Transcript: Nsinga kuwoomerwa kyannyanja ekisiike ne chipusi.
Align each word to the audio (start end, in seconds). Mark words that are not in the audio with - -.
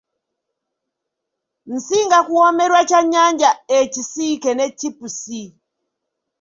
Nsinga 1.73 2.17
kuwoomerwa 2.27 2.81
kyannyanja 2.89 3.49
ekisiike 3.79 4.51
ne 4.55 4.65
chipusi. 4.79 5.43